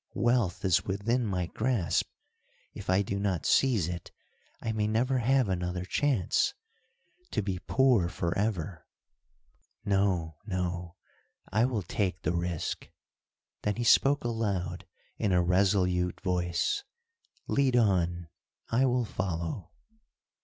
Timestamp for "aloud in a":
14.23-15.43